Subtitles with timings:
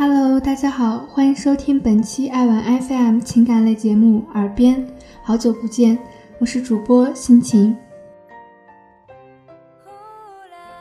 [0.00, 4.76] Hello，大家好，欢迎收听本期爱玩 FM 情感类节目《耳边》，
[5.24, 5.98] 好久不见，
[6.38, 7.76] 我是主播心情。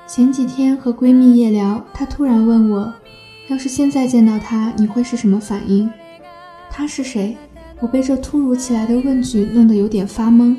[0.05, 2.93] 前几天和闺蜜夜聊，她突然问我，
[3.47, 5.91] 要是现在见到他，你会是什么反应？
[6.69, 7.35] 他是谁？
[7.79, 10.55] 我被这突如其来的问句弄得有点发懵。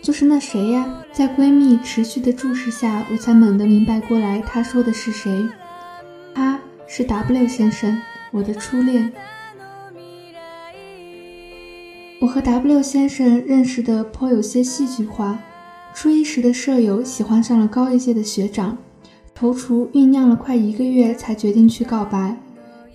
[0.00, 0.86] 就是那谁呀？
[1.12, 5.46] 在闺蜜持续的注视下，我才猛地明白过来，她说的是谁？
[6.94, 7.98] 是 W 先生，
[8.30, 9.10] 我的初恋。
[12.20, 15.38] 我和 W 先生认识的颇有些戏剧化。
[15.94, 18.76] 初一时的舍友喜欢上了高一届的学长，
[19.34, 22.36] 踌躇酝酿了快一个月，才决定去告白。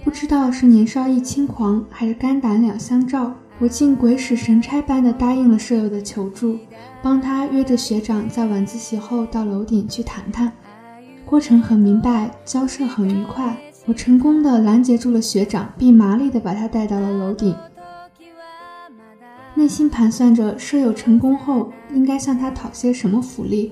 [0.03, 6.59] 不知道是年少一轻狂，还是肝胆两相照，我竟鬼使神差般的答应了舍友的求助，
[7.01, 10.53] 帮他约着学长在晚自习后到楼顶去谈谈。
[11.25, 13.57] 过程很明白，交涉很愉快。
[13.87, 17.55] 我成功的拦截住了学长，并麻利的把他带到了楼顶。
[19.55, 23.71] 内心盘算着舍友成功后应该向他讨些什么福利。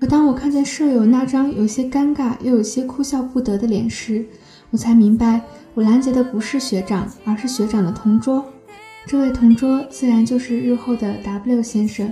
[0.00, 4.24] 可当我看见舍友那张有些尴尬又有些哭笑不得的脸时，
[4.70, 5.42] 我才明白，
[5.74, 8.42] 我拦截的不是学长，而是学长的同桌。
[9.06, 12.10] 这位同桌自然就是日后的 W 先生。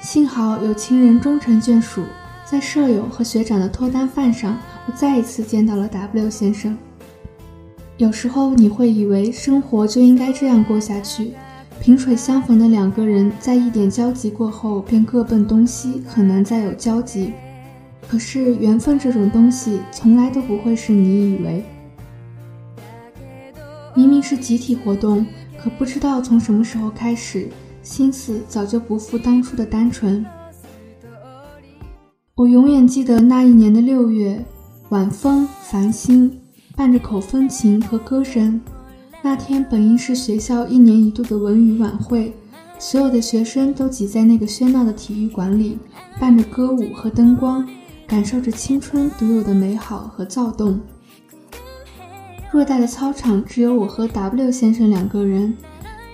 [0.00, 2.02] 幸好有情人终成眷属。
[2.44, 4.56] 在舍友和学长的脱单饭上，
[4.86, 6.76] 我再一次见到了 W 先生。
[7.98, 11.32] 有时候你会以为生活就应该这样过下去，
[11.80, 17.32] 萍水相逢的两个人在一点交集过后便各奔东西，很难再有交集。
[18.08, 21.64] 可是缘分这种东西从来都不会是你以为。
[23.94, 25.26] 明明是集体活动，
[25.58, 27.48] 可不知道从什么时候开始，
[27.82, 30.24] 心思早就不复当初的单纯。
[32.34, 34.44] 我永远记得那一年的六月，
[34.90, 36.30] 晚风繁星，
[36.76, 38.60] 伴着口风琴和歌声。
[39.20, 42.32] 那天本应是学校一年一度的文娱晚会，
[42.78, 45.76] 所有的学生都挤在那个喧闹的体育馆里，
[46.20, 47.68] 伴着歌舞和灯光，
[48.06, 50.78] 感受着青春独有的美好和躁动。
[52.52, 55.52] 偌大的操场只有我和 W 先生两个人，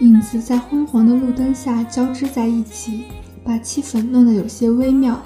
[0.00, 3.05] 影子在昏黄的路灯下交织在一起，
[3.44, 5.22] 把气氛弄得有些微妙。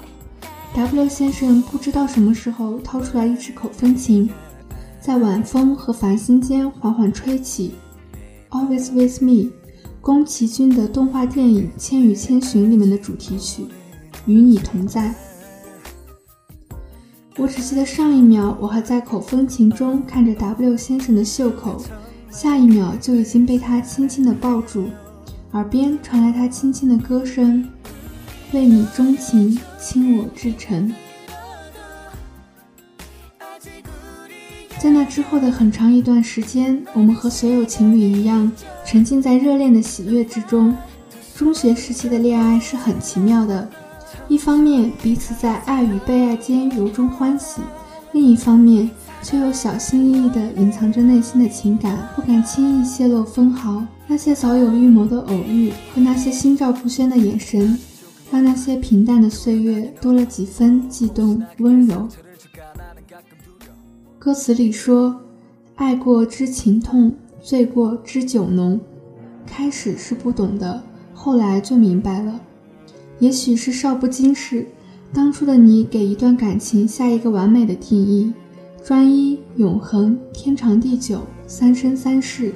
[0.77, 4.29] W 先生不知道什么时候掏出来一支口风琴，
[5.01, 7.73] 在晚风和繁星间缓缓吹起。
[8.51, 9.49] Always with me，
[10.01, 13.65] 宫崎骏的动画电影《千与千寻》里面的主题曲，
[14.27, 15.15] 与你同在。
[17.37, 21.81] 我只记得上一秒我还在口风琴中看着 W 先生的袖口，
[22.29, 24.85] 下一秒就已经被他轻轻的抱住，
[25.53, 27.67] 耳边传来他轻轻的歌声。
[28.53, 30.93] 为你钟情，倾我至诚。
[34.79, 38.49] 在那之后的很长一段时间，我们和所有情侣一样，
[38.85, 40.73] 沉浸在热恋的喜悦之中。
[41.35, 43.67] 中学时期的恋爱是很奇妙的，
[44.27, 47.59] 一方面彼此在爱与被爱间由衷欢喜，
[48.13, 48.89] 另一方面
[49.21, 53.83] 却又小心翼翼地隐藏着内心的情感，不敢轻易泄露分毫。
[54.07, 57.77] 那些早有预谋的偶遇和那些心照不宣的眼神。
[58.31, 62.07] 让那些平淡的岁月多了几分悸动温柔。
[64.19, 65.21] 歌词里说
[65.75, 68.79] ：“爱过知情痛，醉过知酒浓。”
[69.47, 70.83] 开始是不懂的，
[71.13, 72.39] 后来就明白了。
[73.19, 74.67] 也许是少不经事，
[75.13, 78.33] 当初的你给一段感情下一个完美的定义：
[78.83, 82.53] 专一、永恒、天长地久、三生三世。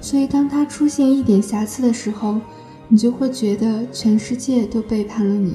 [0.00, 2.40] 所以当它出现一点瑕疵的时候，
[2.90, 5.54] 你就会觉得全世界都背叛了你。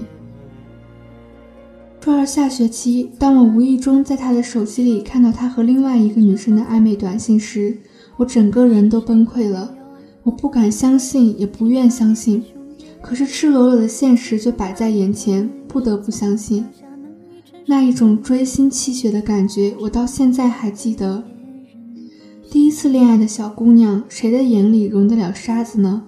[1.99, 7.77] 初二下学期，当我无意中在他的手机里看到他和另外一个女生的暧昧短信时，
[8.15, 9.75] 我整个人都崩溃了。
[10.23, 12.43] 我不敢相信，也不愿相信，
[13.01, 16.65] 可是赤裸裸的现实就摆在眼前，不得不相信。
[17.65, 21.23] 那一种锥心泣血的感觉，我到现在还记得。
[22.51, 26.03] 第一次恋爱的小姑娘，谁的眼里容得了沙子呢？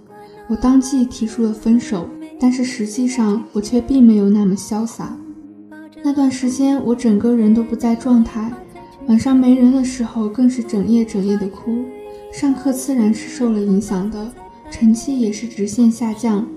[0.48, 2.08] 我当即提出了分手，
[2.40, 5.18] 但是实际上我却并没有那么潇洒。
[6.04, 8.52] 那段时间我整个人都不在状态，
[9.08, 11.84] 晚上没人的时候更是整夜整夜的哭。
[12.32, 14.32] 上课自然是受了影响的，
[14.70, 16.48] 成绩也是直线下降。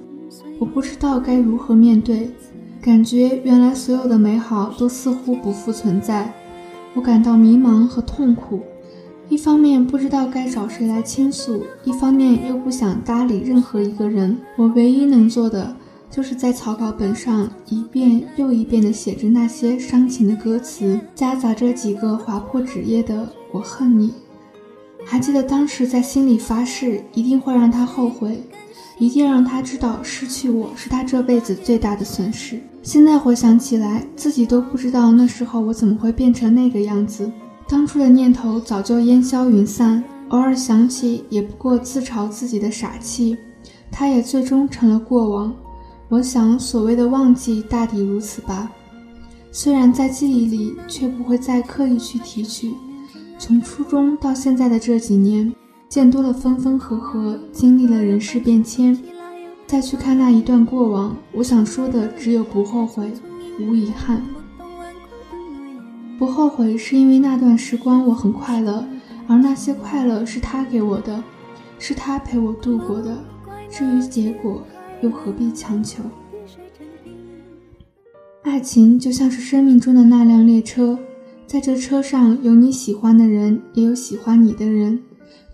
[0.59, 2.31] 我不知道该如何面对，
[2.81, 6.33] 感觉原来所有的美好都似乎不复存在。
[6.95, 8.61] 我感到迷茫和痛苦。
[9.31, 14.37] 一方面不知道该找谁来倾诉，一方面又不想搭理任何一个人。
[14.57, 15.73] 我唯一能做的，
[16.11, 24.13] 就是在草稿本上一遍又一遍地写着那些伤情的歌词，夹杂着几个划破纸页的“我恨你”。
[25.07, 28.43] 还记得当时在心里发誓，一定会让他后悔，
[28.99, 32.61] 一定让他知道失去我是他这辈子最大的损失。
[32.83, 37.31] 现在回想起来，自己都不知道那时候我怎么会变成那个样子。
[37.71, 43.39] 当初的念头早就烟消云散，偶尔想起，也不过自嘲自己的傻气。
[43.93, 45.55] 他也最终成了过往。
[46.09, 48.69] 我想，所谓的忘记，大抵如此吧。
[49.53, 52.75] 虽然在记忆里，却不会再刻意去提取。
[53.39, 55.55] 从初中到现在的这几年，
[55.89, 59.01] 见多了分分合合，经历了人事变迁，
[59.69, 63.13] 再去看那一段过往，我想说的只有不后悔，
[63.61, 64.21] 无遗憾。
[66.21, 68.87] 不后悔是因为那段时光我很快乐，
[69.27, 71.25] 而那些快乐是他给我的，
[71.79, 73.17] 是他陪我度过的。
[73.71, 74.63] 至于结果。
[75.01, 76.03] 又何必强求？
[78.43, 80.99] 爱情就像是生命中的那辆列车，
[81.47, 85.03] 在这车上有你喜欢的人，也有喜欢你的人，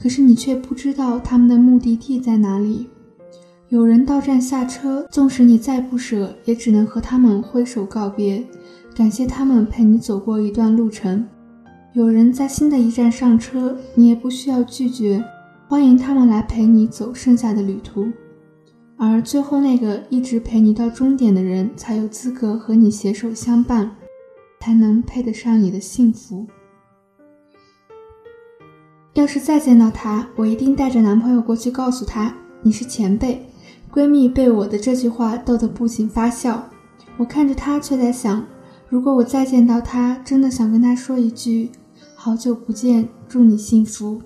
[0.00, 2.88] 可是你却不知道他们的目的地在哪里。
[3.68, 8.42] 有人到站下车，纵使你再不舍，也只能和他们挥手告别，
[8.96, 11.28] 感谢他们陪你走过一段路程。
[11.93, 15.22] 有人在新的一站上车，你也不需要拒绝，
[15.69, 18.08] 欢迎他们来陪你走剩下的旅途。
[18.96, 23.94] 而最后那个一直陪你到终点的人，才有资格和你携手相伴，
[24.60, 26.46] 才能配得上你的幸福。
[29.12, 33.46] 要是再见到他，我一定带着男朋友过去告诉他你是前辈。
[33.92, 36.70] 闺蜜被我的这句话逗得不禁发笑，
[37.19, 38.44] 我看着她，却在想，
[38.88, 41.70] 如果我再见到他，真的想跟他说一句
[42.14, 44.20] 好久不见，祝你幸福。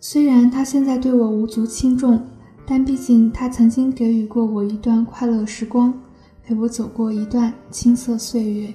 [0.00, 2.26] 虽然他现在对我无足轻重。
[2.64, 5.92] 但毕竟，他曾经给予过我一段快乐时光，
[6.44, 8.72] 陪我走过一段青涩岁月。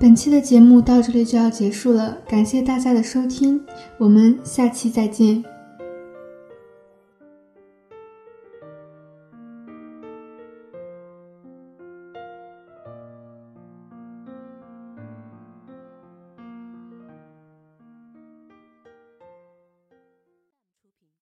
[0.00, 3.60] 本期的节目到这里就要结束了，感谢大家的收听，
[3.98, 5.44] 我们下期再见。